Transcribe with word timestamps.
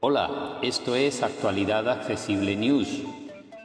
Hola, 0.00 0.58
esto 0.60 0.94
es 0.94 1.22
Actualidad 1.22 1.88
Accesible 1.88 2.54
News, 2.56 3.02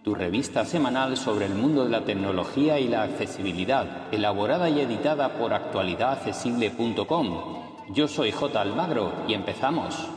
tu 0.06 0.16
revista 0.16 0.64
semanal 0.64 1.18
sobre 1.18 1.48
el 1.48 1.54
mundo 1.54 1.84
de 1.84 1.90
la 1.90 2.06
tecnología 2.06 2.80
y 2.80 2.88
la 2.88 3.04
accesibilidad, 3.04 4.08
elaborada 4.14 4.70
y 4.70 4.80
editada 4.80 5.38
por 5.38 5.54
actualidadaccesible.com. 5.54 7.94
Yo 7.94 8.08
soy 8.08 8.32
J. 8.32 8.62
Almagro 8.62 9.12
y 9.28 9.34
empezamos. 9.34 10.08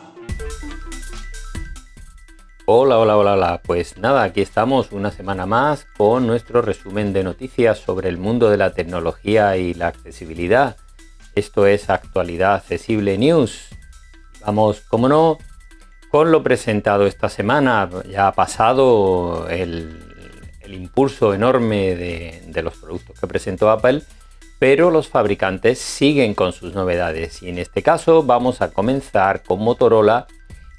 Hola, 2.67 2.99
hola, 2.99 3.17
hola, 3.17 3.33
hola. 3.33 3.61
Pues 3.65 3.99
nada, 3.99 4.23
aquí 4.23 4.43
estamos 4.43 4.93
una 4.93 5.11
semana 5.11 5.45
más 5.45 5.89
con 5.97 6.29
nuestro 6.29 6.63
resumen 6.63 7.13
de 7.13 7.25
noticias 7.25 7.79
sobre 7.79 8.09
el 8.09 8.17
mundo 8.17 8.49
de 8.49 8.59
la 8.59 8.75
tecnología 8.75 9.57
y 9.57 9.75
la 9.75 9.89
accesibilidad. 9.89 10.77
Esto 11.41 11.67
es 11.67 11.89
Actualidad 11.89 12.57
Accesible 12.57 13.17
News. 13.17 13.69
Vamos, 14.45 14.83
como 14.83 15.09
no, 15.09 15.39
con 16.11 16.31
lo 16.31 16.43
presentado 16.43 17.07
esta 17.07 17.31
semana. 17.31 17.89
Ya 18.11 18.27
ha 18.27 18.33
pasado 18.33 19.48
el, 19.48 20.05
impulso 20.67 21.33
enorme 21.33 21.97
de, 21.97 22.62
los 22.62 22.77
productos 22.77 23.19
que 23.19 23.27
presentó 23.27 23.71
Apple, 23.71 24.03
pero 24.59 24.91
los 24.91 25.09
fabricantes 25.09 25.79
siguen 25.79 26.34
con 26.34 26.53
sus 26.53 26.75
novedades 26.75 27.43
y 27.43 27.48
en 27.48 27.59
este 27.59 27.83
caso 27.83 28.23
vamos 28.23 28.61
a 28.61 28.70
comenzar 28.70 29.43
con 29.43 29.61
Motorola 29.61 30.27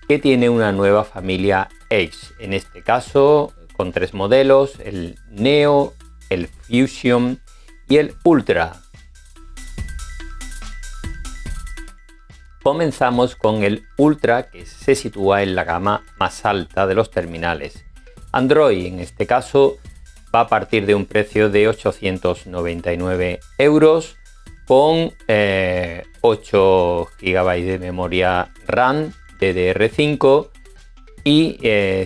que 0.07 0.19
tiene 0.19 0.47
una 0.47 0.71
nueva 0.71 1.03
familia 1.05 1.69
Edge. 1.89 2.35
En 2.37 2.53
este 2.53 2.83
caso 2.83 3.51
con 3.75 3.91
tres 3.91 4.13
modelos, 4.13 4.79
el 4.79 5.17
Neo, 5.31 5.95
el 6.29 6.47
Fusion 6.47 7.41
y 7.89 7.97
el 7.97 8.13
Ultra. 8.23 8.79
Comenzamos 12.63 13.35
con 13.35 13.63
el 13.63 13.85
Ultra 13.97 14.51
que 14.51 14.67
se 14.67 14.93
sitúa 14.93 15.41
en 15.41 15.55
la 15.55 15.63
gama 15.63 16.03
más 16.19 16.45
alta 16.45 16.85
de 16.85 16.93
los 16.93 17.09
terminales. 17.09 17.85
Android 18.31 18.85
en 18.85 18.99
este 18.99 19.25
caso 19.25 19.77
va 20.33 20.41
a 20.41 20.47
partir 20.47 20.85
de 20.85 20.93
un 20.93 21.07
precio 21.07 21.49
de 21.49 21.67
899 21.67 23.39
euros 23.57 24.15
con 24.67 25.07
8 25.07 25.11
eh, 25.27 26.03
GB 26.21 27.63
de 27.65 27.79
memoria 27.79 28.53
RAM 28.67 29.11
DDR5 29.39 30.49
y 31.23 31.57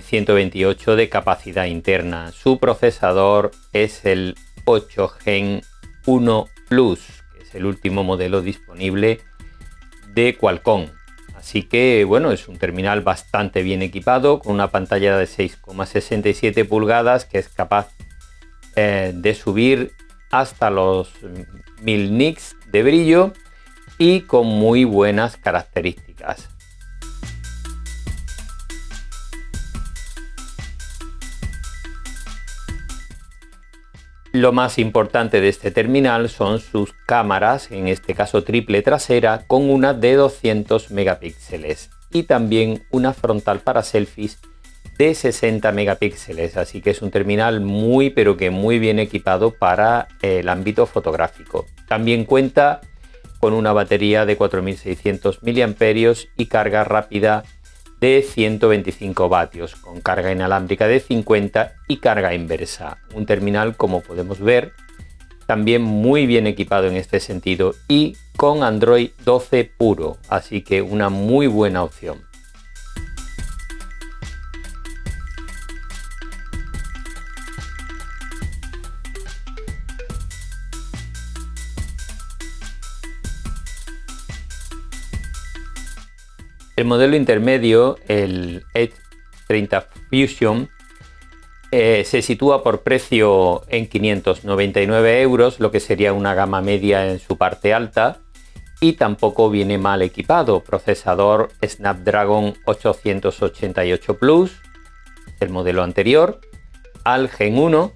128 0.03 0.93
eh, 0.93 0.95
de 0.95 1.09
capacidad 1.09 1.65
interna. 1.65 2.31
Su 2.31 2.59
procesador 2.59 3.51
es 3.73 4.05
el 4.05 4.35
8 4.63 5.09
Gen 5.09 5.61
1 6.05 6.47
Plus, 6.69 7.23
que 7.33 7.43
es 7.43 7.55
el 7.55 7.65
último 7.65 8.05
modelo 8.05 8.41
disponible 8.41 9.19
de 10.15 10.35
Qualcomm. 10.35 10.87
Así 11.35 11.63
que 11.63 12.05
bueno, 12.05 12.31
es 12.31 12.47
un 12.47 12.57
terminal 12.57 13.01
bastante 13.01 13.61
bien 13.61 13.83
equipado 13.83 14.39
con 14.39 14.53
una 14.53 14.71
pantalla 14.71 15.17
de 15.17 15.25
6,67 15.25 16.67
pulgadas 16.67 17.25
que 17.25 17.37
es 17.37 17.49
capaz 17.49 17.89
eh, 18.75 19.11
de 19.13 19.35
subir 19.35 19.91
hasta 20.31 20.71
los 20.71 21.13
1000 21.81 22.17
nits 22.17 22.55
de 22.71 22.83
brillo 22.83 23.33
y 23.97 24.21
con 24.21 24.47
muy 24.47 24.85
buenas 24.85 25.37
características. 25.37 26.54
Lo 34.35 34.51
más 34.51 34.79
importante 34.79 35.39
de 35.39 35.47
este 35.47 35.71
terminal 35.71 36.27
son 36.27 36.59
sus 36.59 36.91
cámaras, 37.05 37.71
en 37.71 37.87
este 37.87 38.13
caso 38.13 38.43
triple 38.43 38.81
trasera, 38.81 39.45
con 39.47 39.69
una 39.69 39.93
de 39.93 40.15
200 40.15 40.91
megapíxeles 40.91 41.89
y 42.11 42.23
también 42.23 42.83
una 42.91 43.13
frontal 43.13 43.61
para 43.61 43.81
selfies 43.81 44.39
de 44.97 45.15
60 45.15 45.71
megapíxeles, 45.71 46.57
así 46.57 46.81
que 46.81 46.89
es 46.89 47.01
un 47.01 47.11
terminal 47.11 47.61
muy 47.61 48.09
pero 48.09 48.35
que 48.35 48.49
muy 48.49 48.77
bien 48.77 48.99
equipado 48.99 49.51
para 49.51 50.09
el 50.21 50.49
ámbito 50.49 50.85
fotográfico. 50.85 51.65
También 51.87 52.25
cuenta 52.25 52.81
con 53.39 53.53
una 53.53 53.71
batería 53.71 54.25
de 54.25 54.35
4600 54.35 55.43
mAh 55.43 56.15
y 56.35 56.45
carga 56.47 56.83
rápida 56.83 57.45
de 58.05 58.21
125 58.21 59.29
vatios 59.29 59.75
con 59.75 59.99
carga 59.99 60.31
inalámbrica 60.31 60.87
de 60.87 60.99
50 60.99 61.73
y 61.87 61.97
carga 61.97 62.35
inversa. 62.35 62.99
Un 63.15 63.25
terminal 63.25 63.75
como 63.75 64.01
podemos 64.01 64.39
ver 64.39 64.73
también 65.47 65.81
muy 65.81 66.27
bien 66.27 66.45
equipado 66.45 66.85
en 66.85 66.97
este 66.97 67.19
sentido 67.19 67.73
y 67.87 68.15
con 68.37 68.61
Android 68.61 69.09
12 69.23 69.71
puro, 69.75 70.17
así 70.29 70.61
que 70.61 70.83
una 70.83 71.09
muy 71.09 71.47
buena 71.47 71.81
opción. 71.81 72.21
El 86.75 86.85
modelo 86.85 87.15
intermedio, 87.15 87.97
el 88.07 88.65
Edge 88.73 88.95
30 89.47 89.87
Fusion, 90.09 90.69
eh, 91.71 92.03
se 92.05 92.21
sitúa 92.21 92.63
por 92.63 92.83
precio 92.83 93.63
en 93.69 93.87
599 93.87 95.21
euros, 95.21 95.59
lo 95.61 95.71
que 95.71 95.79
sería 95.79 96.11
una 96.11 96.33
gama 96.33 96.61
media 96.61 97.09
en 97.09 97.19
su 97.19 97.37
parte 97.37 97.73
alta, 97.73 98.19
y 98.81 98.93
tampoco 98.93 99.49
viene 99.49 99.77
mal 99.77 100.01
equipado. 100.01 100.63
Procesador 100.63 101.49
Snapdragon 101.65 102.55
888 102.65 104.17
Plus, 104.17 104.61
el 105.39 105.49
modelo 105.49 105.81
anterior, 105.81 106.41
al 107.05 107.29
Gen 107.29 107.57
1, 107.57 107.93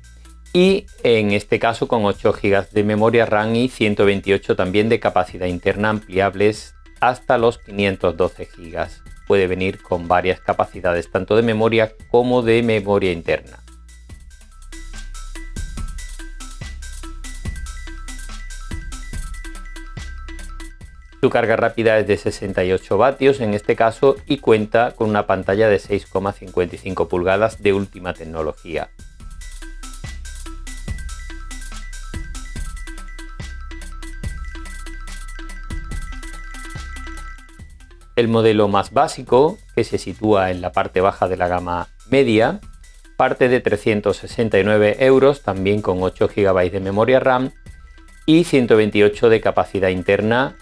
y 0.53 0.85
en 1.03 1.31
este 1.31 1.59
caso 1.59 1.89
con 1.89 2.05
8 2.05 2.33
GB 2.41 2.71
de 2.71 2.83
memoria 2.83 3.25
RAM 3.25 3.55
y 3.55 3.67
128 3.67 4.55
también 4.55 4.87
de 4.87 5.01
capacidad 5.01 5.47
interna 5.47 5.89
ampliables 5.89 6.75
hasta 6.99 7.37
los 7.37 7.57
512 7.59 8.45
GB. 8.45 8.87
Puede 9.27 9.47
venir 9.47 9.81
con 9.81 10.07
varias 10.07 10.39
capacidades 10.39 11.11
tanto 11.11 11.35
de 11.35 11.43
memoria 11.43 11.93
como 12.09 12.41
de 12.41 12.63
memoria 12.63 13.11
interna. 13.11 13.59
Su 21.21 21.29
carga 21.29 21.57
rápida 21.57 21.97
es 21.99 22.07
de 22.07 22.15
68 22.15 22.97
vatios 22.97 23.41
en 23.41 23.53
este 23.53 23.75
caso 23.75 24.15
y 24.25 24.37
cuenta 24.37 24.91
con 24.95 25.09
una 25.09 25.27
pantalla 25.27 25.67
de 25.67 25.77
6,55 25.77 27.09
pulgadas 27.09 27.61
de 27.61 27.73
última 27.73 28.13
tecnología. 28.13 28.89
El 38.19 38.27
modelo 38.27 38.67
más 38.67 38.91
básico, 38.91 39.57
que 39.75 39.85
se 39.85 39.97
sitúa 39.97 40.51
en 40.51 40.59
la 40.59 40.73
parte 40.73 40.99
baja 40.99 41.29
de 41.29 41.37
la 41.37 41.47
gama 41.47 41.87
media, 42.09 42.59
parte 43.15 43.47
de 43.47 43.61
369 43.61 44.97
euros, 44.99 45.41
también 45.41 45.81
con 45.81 46.03
8 46.03 46.27
GB 46.35 46.69
de 46.69 46.81
memoria 46.81 47.21
RAM 47.21 47.51
y 48.25 48.43
128 48.43 49.29
de 49.29 49.39
capacidad 49.39 49.87
interna, 49.87 50.57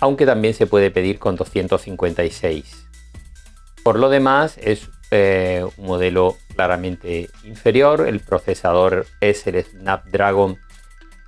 aunque 0.00 0.24
también 0.24 0.54
se 0.54 0.66
puede 0.66 0.90
pedir 0.90 1.18
con 1.18 1.36
256. 1.36 2.86
Por 3.84 3.98
lo 3.98 4.08
demás, 4.08 4.56
es 4.56 4.88
eh, 5.10 5.66
un 5.76 5.86
modelo 5.86 6.38
claramente 6.54 7.28
inferior. 7.44 8.08
El 8.08 8.20
procesador 8.20 9.04
es 9.20 9.46
el 9.46 9.62
Snapdragon 9.62 10.56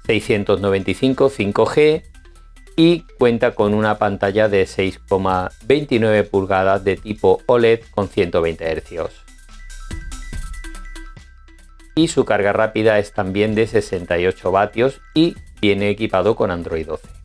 695 0.07 1.29
5G 1.29 2.05
y 2.79 3.01
cuenta 3.19 3.57
con 3.57 3.75
una 3.75 3.99
pantalla 3.99 4.49
de 4.49 4.63
6,29 4.63 6.31
pulgadas 6.31 6.85
de 6.85 6.97
tipo 6.97 7.43
OLED 7.47 7.81
con 7.91 8.09
120 8.09 8.73
Hz. 8.73 9.13
Y 11.97 12.07
su 12.07 12.25
carga 12.25 12.53
rápida 12.53 13.01
es 13.01 13.13
también 13.13 13.57
de 13.57 13.67
68 13.67 14.53
vatios 14.53 15.01
y 15.13 15.35
viene 15.61 15.91
equipado 15.91 16.37
con 16.37 16.53
Android 16.53 16.87
12. 16.87 17.18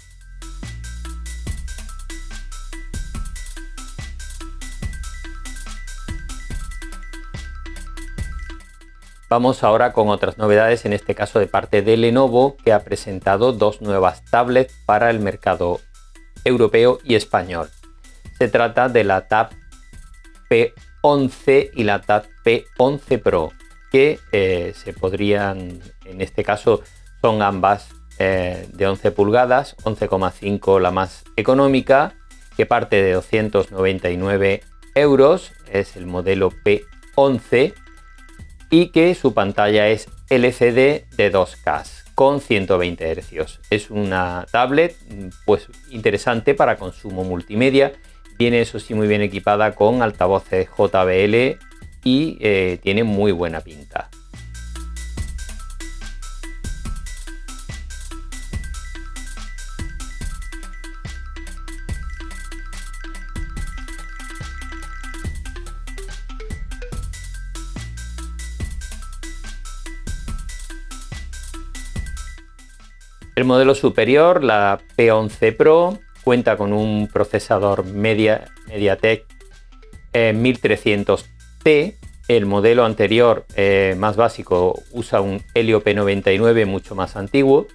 Vamos 9.34 9.64
ahora 9.64 9.94
con 9.94 10.10
otras 10.10 10.38
novedades, 10.38 10.86
en 10.86 10.94
este 10.94 11.16
caso 11.16 11.40
de 11.40 11.48
parte 11.48 11.82
de 11.82 11.98
Lenovo, 11.98 12.56
que 12.56 12.72
ha 12.72 12.84
presentado 12.84 13.52
dos 13.52 13.82
nuevas 13.82 14.24
tablets 14.26 14.76
para 14.86 15.10
el 15.10 15.20
mercado 15.20 15.80
europeo 16.46 17.00
y 17.04 17.16
español. 17.16 17.68
Se 18.38 18.48
trata 18.48 18.90
de 18.90 19.04
la 19.04 19.28
Tab 19.28 19.50
P11 20.52 21.72
y 21.74 21.84
la 21.84 22.02
Tab 22.02 22.28
P11 22.46 23.24
Pro, 23.24 23.52
que 23.92 24.20
eh, 24.32 24.72
se 24.76 24.94
podrían, 24.94 25.80
en 26.06 26.22
este 26.22 26.44
caso, 26.44 26.84
son 27.20 27.42
ambas 27.42 27.90
eh, 28.20 28.68
de 28.72 28.86
11 28.86 29.10
pulgadas, 29.14 29.76
11,5 29.78 30.80
la 30.80 30.92
más 30.92 31.24
económica, 31.38 32.14
que 32.56 32.68
parte 32.68 33.02
de 33.02 33.14
299 33.14 34.62
euros, 34.94 35.54
es 35.72 35.96
el 35.96 36.06
modelo 36.06 36.52
P11 36.52 37.74
y 38.74 38.88
que 38.88 39.14
su 39.14 39.36
pantalla 39.36 39.88
es 39.90 40.08
LCD 40.32 41.06
de 41.16 41.32
2K 41.32 41.84
con 42.16 42.42
120 42.42 43.22
Hz. 43.22 43.60
Es 43.70 43.92
una 43.92 44.48
tablet 44.52 44.96
pues 45.46 45.68
interesante 45.92 46.56
para 46.56 46.78
consumo 46.78 47.24
multimedia. 47.24 47.94
Viene 48.40 48.62
eso 48.62 48.80
sí 48.80 48.96
muy 48.96 49.08
bien 49.08 49.22
equipada 49.22 49.76
con 49.76 50.02
altavoces 50.02 50.70
JBL 50.76 51.60
y 52.04 52.38
eh, 52.40 52.80
tiene 52.82 53.04
muy 53.04 53.32
buena 53.32 53.62
pinta. 53.62 54.10
El 73.36 73.46
modelo 73.46 73.74
superior, 73.74 74.44
la 74.44 74.80
P11 74.96 75.58
Pro, 75.58 75.98
cuenta 76.24 76.56
con 76.56 76.72
un 76.72 77.08
procesador 77.12 77.84
Media, 77.86 78.46
MediaTek 78.68 79.26
1300T. 80.14 81.26
Eh, 81.66 81.98
el 82.28 82.46
modelo 82.46 82.86
anterior, 82.86 83.46
eh, 83.56 83.96
más 83.98 84.16
básico, 84.16 84.82
usa 84.92 85.20
un 85.20 85.42
Helio 85.56 85.84
P99 85.84 86.66
mucho 86.68 86.94
más 86.94 87.16
antiguo. 87.16 87.68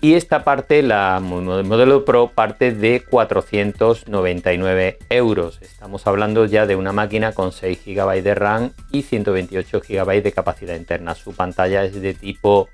Y 0.00 0.14
esta 0.14 0.44
parte, 0.44 0.82
la, 0.82 1.16
el 1.18 1.64
modelo 1.64 2.04
Pro, 2.04 2.30
parte 2.32 2.72
de 2.72 3.02
499 3.08 4.98
euros. 5.10 5.58
Estamos 5.60 6.06
hablando 6.06 6.44
ya 6.46 6.66
de 6.66 6.76
una 6.76 6.92
máquina 6.92 7.32
con 7.32 7.50
6 7.52 7.84
GB 7.84 8.22
de 8.22 8.34
RAM 8.34 8.72
y 8.92 9.02
128 9.02 9.80
GB 9.80 10.22
de 10.22 10.32
capacidad 10.32 10.76
interna. 10.76 11.14
Su 11.14 11.32
pantalla 11.34 11.84
es 11.84 12.00
de 12.00 12.14
tipo 12.14 12.68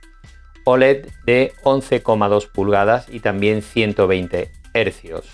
OLED 0.65 1.07
de 1.25 1.53
11,2 1.63 2.51
pulgadas 2.51 3.07
y 3.09 3.21
también 3.21 3.63
120 3.63 4.51
hercios. 4.73 5.27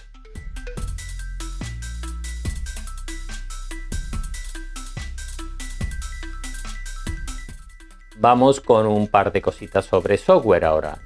Vamos 8.19 8.61
con 8.61 8.87
un 8.87 9.09
par 9.09 9.33
de 9.33 9.41
cositas 9.41 9.87
sobre 9.87 10.19
software 10.19 10.65
ahora. 10.67 10.99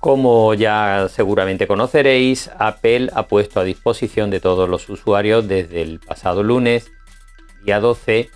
Como 0.00 0.54
ya 0.54 1.08
seguramente 1.08 1.66
conoceréis, 1.66 2.50
Apple 2.58 3.10
ha 3.14 3.26
puesto 3.26 3.60
a 3.60 3.64
disposición 3.64 4.30
de 4.30 4.40
todos 4.40 4.68
los 4.68 4.88
usuarios 4.88 5.48
desde 5.48 5.82
el 5.82 5.98
pasado 5.98 6.42
lunes, 6.42 6.92
día 7.64 7.80
12, 7.80 8.30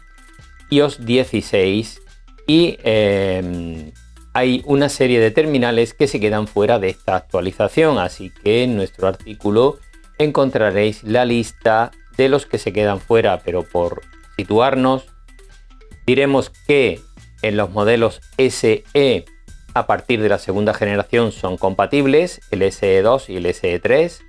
iOS 0.71 1.05
16 1.05 2.03
y 2.47 2.79
em, 2.83 3.93
hay 4.33 4.63
una 4.67 4.89
serie 4.89 5.21
de 5.21 5.31
terminales 5.31 5.95
que 5.95 6.07
se 6.07 6.21
quedan 6.21 6.47
fuera 6.47 6.79
de 6.79 6.89
esta 6.89 7.17
actualización, 7.17 7.99
así 7.99 8.31
que 8.31 8.63
en 8.63 8.77
nuestro 8.77 9.09
artículo 9.09 9.79
encontraréis 10.19 11.05
la 11.05 11.25
lista 11.25 11.91
de 12.17 12.29
los 12.29 12.47
que 12.47 12.59
se 12.59 12.73
quedan 12.73 13.01
fuera, 13.01 13.41
pero 13.45 13.63
por 13.63 14.03
situarnos, 14.37 15.07
diremos 16.07 16.51
que 16.51 17.01
en 17.43 17.57
los 17.57 17.71
modelos 17.71 18.21
SE 18.39 19.25
a 19.75 19.87
partir 19.87 20.21
de 20.21 20.29
la 20.29 20.39
segunda 20.39 20.75
generación 20.75 21.33
son 21.33 21.57
compatibles, 21.57 22.41
el 22.51 22.63
SE2 22.63 23.29
y 23.29 23.37
el 23.37 23.47
SE3, 23.47 24.21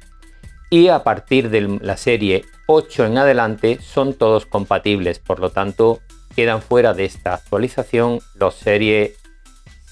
y 0.70 0.90
a 0.90 1.04
partir 1.04 1.50
de 1.50 1.80
la 1.82 1.98
serie 1.98 2.46
8 2.68 3.06
en 3.06 3.18
adelante 3.18 3.80
son 3.82 4.14
todos 4.14 4.46
compatibles, 4.46 5.20
por 5.20 5.40
lo 5.40 5.50
tanto 5.50 6.02
quedan 6.36 6.62
fuera 6.62 6.94
de 6.94 7.06
esta 7.06 7.34
actualización 7.34 8.20
los 8.36 8.56
series 8.56 9.18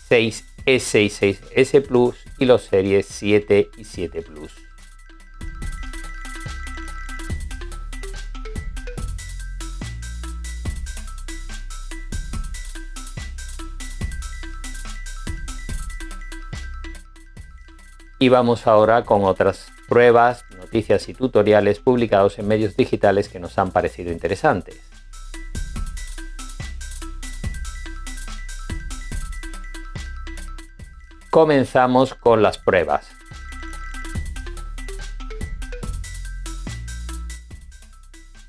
6S 0.10 0.44
y 1.02 1.10
6S 1.10 1.86
Plus 1.86 2.16
y 2.38 2.46
los 2.46 2.64
series 2.64 3.08
7 3.08 3.70
y 3.78 3.84
7 3.84 4.22
Plus. 4.22 4.54
Y 18.20 18.30
vamos 18.30 18.66
ahora 18.66 19.04
con 19.04 19.26
otras 19.26 19.68
pruebas, 19.88 20.44
noticias 20.58 21.08
y 21.08 21.14
tutoriales 21.14 21.80
publicados 21.80 22.40
en 22.40 22.48
medios 22.48 22.76
digitales 22.76 23.30
que 23.30 23.40
nos 23.40 23.60
han 23.60 23.72
parecido 23.72 24.12
interesantes. 24.12 24.87
Comenzamos 31.38 32.16
con 32.16 32.42
las 32.42 32.58
pruebas. 32.58 33.12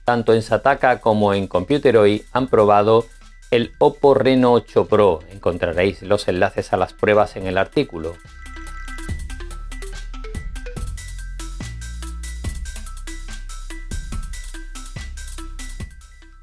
Tanto 0.06 0.32
en 0.32 0.40
Sataka 0.40 0.99
como 1.02 1.35
en 1.35 1.49
Computeroid 1.49 2.23
han 2.32 2.49
probado 2.49 3.05
el 3.50 3.75
Oppo 3.76 4.14
Reno 4.14 4.55
8 4.55 4.87
Pro. 4.87 5.20
Encontraréis 5.29 6.00
los 6.00 6.29
enlaces 6.29 6.73
a 6.73 6.79
las 6.79 6.94
pruebas 6.94 7.37
en 7.37 7.46
el 7.46 7.58
artículo. 7.58 8.17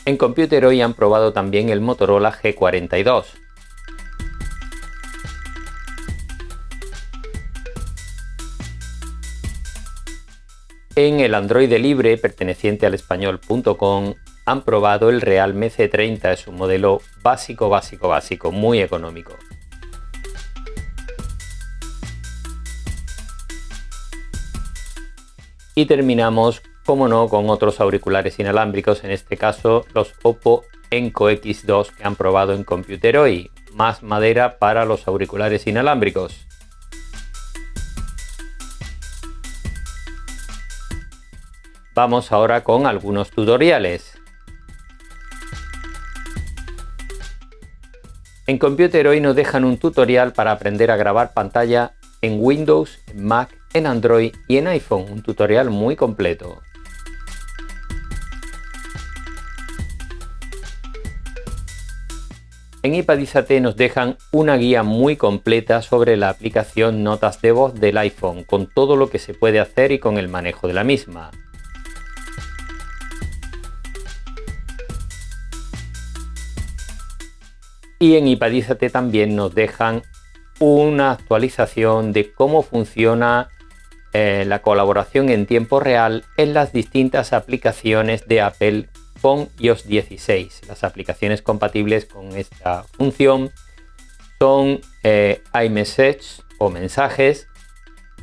En 0.06 0.16
Computeroid 0.16 0.82
han 0.82 0.94
probado 0.94 1.34
también 1.34 1.70
el 1.70 1.82
Motorola 1.82 2.32
G42. 2.32 3.45
En 10.98 11.20
el 11.20 11.36
Android 11.36 11.74
libre 11.74 12.18
perteneciente 12.18 12.86
al 12.86 12.94
español.com 12.94 14.14
han 14.46 14.62
probado 14.62 15.10
el 15.10 15.20
Realme 15.20 15.70
C30, 15.70 16.32
es 16.32 16.48
un 16.48 16.56
modelo 16.56 17.02
básico, 17.22 17.68
básico, 17.68 18.08
básico, 18.08 18.54
muy 18.54 18.80
económico. 18.80 19.34
Y 25.76 25.86
terminamos, 25.86 26.62
como 26.86 27.10
no, 27.10 27.28
con 27.28 27.50
otros 27.50 27.82
auriculares 27.82 28.40
inalámbricos, 28.40 29.04
en 29.04 29.12
este 29.12 29.36
caso 29.36 29.86
los 29.94 30.14
Oppo 30.24 30.64
Enco 30.92 31.30
X2 31.30 31.94
que 31.94 32.06
han 32.06 32.16
probado 32.16 32.54
en 32.54 32.64
Computeroid, 32.64 33.48
más 33.74 34.02
madera 34.02 34.60
para 34.60 34.86
los 34.86 35.10
auriculares 35.10 35.68
inalámbricos. 35.68 36.48
Vamos 41.96 42.34
ahora 42.34 42.62
con 42.62 42.88
algunos 42.88 43.32
tutoriales. 43.32 44.20
En 48.48 48.58
Computer 48.58 49.08
hoy 49.08 49.22
nos 49.22 49.34
dejan 49.34 49.64
un 49.64 49.78
tutorial 49.78 50.34
para 50.34 50.52
aprender 50.52 50.92
a 50.92 50.98
grabar 50.98 51.32
pantalla 51.34 51.94
en 52.22 52.40
Windows, 52.42 53.00
en 53.08 53.26
Mac, 53.26 53.58
en 53.74 53.88
Android 53.88 54.36
y 54.50 54.58
en 54.58 54.68
iPhone. 54.68 55.06
Un 55.10 55.24
tutorial 55.24 55.70
muy 55.70 55.96
completo. 55.96 56.62
En 62.84 62.94
Ipadizate 62.94 63.62
nos 63.62 63.78
dejan 63.78 64.18
una 64.34 64.58
guía 64.58 64.84
muy 64.84 65.16
completa 65.16 65.82
sobre 65.82 66.18
la 66.18 66.28
aplicación 66.28 67.04
Notas 67.04 67.42
de 67.42 67.54
voz 67.54 67.74
del 67.74 67.98
iPhone, 67.98 68.44
con 68.44 68.68
todo 68.68 68.98
lo 68.98 69.10
que 69.10 69.18
se 69.18 69.34
puede 69.34 69.62
hacer 69.62 69.94
y 69.94 70.00
con 70.00 70.18
el 70.18 70.28
manejo 70.28 70.68
de 70.68 70.74
la 70.74 70.84
misma. 70.84 71.32
Y 78.00 78.16
en 78.16 78.28
Ipadízate 78.28 78.90
también 78.90 79.36
nos 79.36 79.56
dejan 79.56 80.04
una 80.60 81.12
actualización 81.12 82.14
de 82.14 82.32
cómo 82.34 82.62
funciona 82.62 83.50
eh, 84.14 84.46
la 84.48 84.62
colaboración 84.62 85.30
en 85.30 85.46
tiempo 85.46 85.80
real 85.80 86.24
en 86.38 86.54
las 86.54 86.72
distintas 86.72 87.34
aplicaciones 87.34 88.28
de 88.28 88.42
Apple 88.42 88.88
con 89.22 89.50
iOS 89.60 89.88
16. 89.88 90.62
Las 90.68 90.84
aplicaciones 90.84 91.42
compatibles 91.42 92.06
con 92.06 92.32
esta 92.36 92.84
función 92.84 93.52
son 94.40 94.80
eh, 95.04 95.42
iMessage 95.54 96.42
o 96.60 96.70
mensajes, 96.70 97.48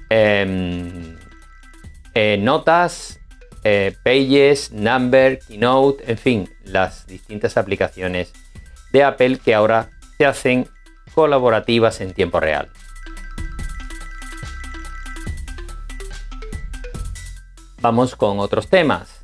em, 0.09 1.19
eh, 2.15 2.39
notas, 2.41 3.19
Pages, 4.03 4.73
Number, 4.73 5.39
Keynote, 5.39 6.11
en 6.11 6.19
fin, 6.19 6.51
las 6.65 7.07
distintas 7.07 7.57
aplicaciones 7.57 8.33
de 8.93 9.03
Apple 9.03 9.39
que 9.39 9.55
ahora 9.55 9.91
se 10.19 10.27
hacen 10.27 10.69
colaborativas 11.15 12.01
en 12.01 12.13
tiempo 12.13 12.41
real. 12.41 12.69
Vamos 17.81 18.15
con 18.15 18.39
otros 18.39 18.69
temas. 18.69 19.21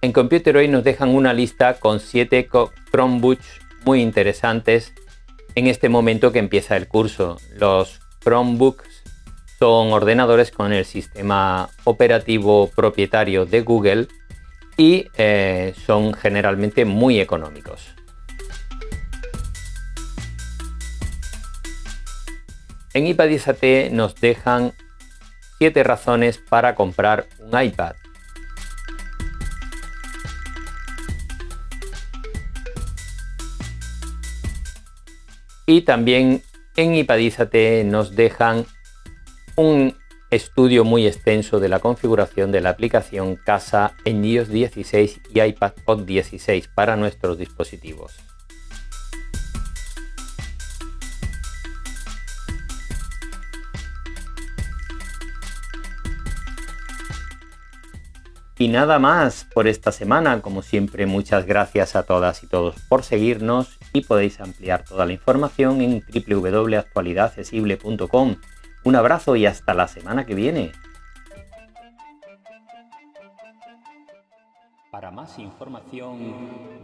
En 0.00 0.12
Computer 0.12 0.56
hoy 0.56 0.68
nos 0.68 0.84
dejan 0.84 1.10
una 1.10 1.34
lista 1.34 1.74
con 1.74 2.00
7 2.00 2.48
Chromebooks 2.92 3.60
muy 3.84 4.00
interesantes 4.00 4.94
en 5.54 5.66
este 5.66 5.88
momento 5.88 6.32
que 6.32 6.38
empieza 6.38 6.76
el 6.76 6.86
curso. 6.86 7.38
Los 7.56 8.00
Chromebooks 8.22 9.02
son 9.58 9.92
ordenadores 9.92 10.50
con 10.50 10.72
el 10.72 10.84
sistema 10.84 11.68
operativo 11.84 12.70
propietario 12.74 13.46
de 13.46 13.62
Google 13.62 14.08
y 14.76 15.08
eh, 15.16 15.74
son 15.86 16.12
generalmente 16.14 16.84
muy 16.84 17.20
económicos. 17.20 17.94
En 22.92 23.06
iPadisate 23.06 23.90
nos 23.90 24.14
dejan 24.14 24.72
7 25.58 25.82
razones 25.84 26.38
para 26.38 26.74
comprar 26.74 27.26
un 27.38 27.60
iPad. 27.60 27.94
Y 35.66 35.82
también 35.82 36.42
en 36.76 36.94
iPadízate 36.94 37.84
nos 37.84 38.14
dejan 38.14 38.66
un 39.56 39.96
estudio 40.30 40.84
muy 40.84 41.06
extenso 41.06 41.60
de 41.60 41.68
la 41.68 41.78
configuración 41.78 42.50
de 42.52 42.60
la 42.60 42.70
aplicación 42.70 43.36
Casa 43.36 43.94
en 44.04 44.24
iOS 44.24 44.48
16 44.48 45.20
y 45.32 45.40
iPadOS 45.40 46.06
16 46.06 46.68
para 46.68 46.96
nuestros 46.96 47.38
dispositivos. 47.38 48.14
Y 58.58 58.68
nada 58.68 58.98
más 58.98 59.46
por 59.52 59.68
esta 59.68 59.92
semana. 59.92 60.40
Como 60.40 60.62
siempre, 60.62 61.04
muchas 61.04 61.44
gracias 61.44 61.94
a 61.94 62.04
todas 62.04 62.42
y 62.42 62.46
todos 62.46 62.76
por 62.88 63.04
seguirnos 63.04 63.78
y 63.92 64.00
podéis 64.00 64.40
ampliar 64.40 64.82
toda 64.82 65.04
la 65.04 65.12
información 65.12 65.82
en 65.82 66.02
www.actualidadaccesible.com. 66.26 68.36
Un 68.86 68.94
abrazo 68.94 69.34
y 69.34 69.46
hasta 69.46 69.74
la 69.74 69.88
semana 69.88 70.24
que 70.24 70.36
viene. 70.36 70.70
Para 74.92 75.10
más 75.10 75.40
información, 75.40 76.36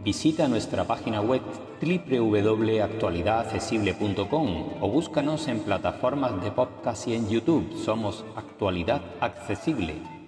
visita 0.03 0.49
nuestra 0.49 0.83
página 0.83 1.21
web 1.21 1.41
www.actualidadaccesible.com 1.81 4.69
o 4.81 4.89
búscanos 4.89 5.47
en 5.47 5.61
plataformas 5.61 6.43
de 6.43 6.51
podcast 6.51 7.07
y 7.07 7.15
en 7.15 7.29
YouTube. 7.29 7.73
Somos 7.77 8.25
Actualidad 8.35 9.01
Accesible. 9.21 10.22